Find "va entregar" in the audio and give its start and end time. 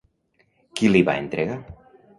1.11-1.63